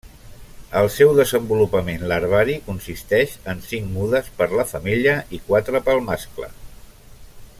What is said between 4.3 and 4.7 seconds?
per la